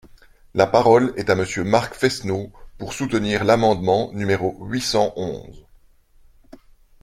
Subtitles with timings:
[0.55, 5.63] La parole est à Monsieur Marc Fesneau, pour soutenir l’amendement numéro huit cent onze.